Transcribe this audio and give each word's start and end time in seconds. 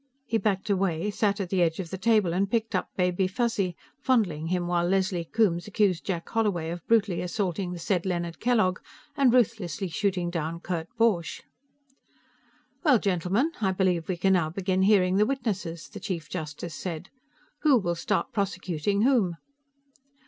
He 0.25 0.39
backed 0.39 0.71
away, 0.71 1.11
sat 1.11 1.39
on 1.39 1.45
the 1.45 1.61
edge 1.61 1.79
of 1.79 1.91
the 1.91 1.97
table 1.99 2.33
and 2.33 2.49
picked 2.49 2.73
up 2.73 2.89
Baby 2.97 3.27
Fuzzy, 3.27 3.75
fondling 3.99 4.47
him 4.47 4.65
while 4.65 4.87
Leslie 4.87 5.25
Coombes 5.31 5.67
accused 5.67 6.03
Jack 6.05 6.27
Holloway 6.29 6.71
of 6.71 6.83
brutally 6.87 7.21
assaulting 7.21 7.71
the 7.71 7.77
said 7.77 8.03
Leonard 8.03 8.39
Kellogg 8.39 8.79
and 9.15 9.31
ruthlessly 9.31 9.89
shooting 9.89 10.31
down 10.31 10.59
Kurt 10.59 10.87
Borch. 10.97 11.43
"Well, 12.83 12.97
gentlemen, 12.97 13.51
I 13.61 13.73
believe 13.73 14.07
we 14.07 14.17
can 14.17 14.33
now 14.33 14.49
begin 14.49 14.81
hearing 14.81 15.17
the 15.17 15.25
witnesses," 15.27 15.87
the 15.87 15.99
Chief 15.99 16.27
Justice 16.27 16.73
said. 16.73 17.11
"Who 17.59 17.77
will 17.77 17.93
start 17.93 18.31
prosecuting 18.33 19.03
whom?" 19.03 19.35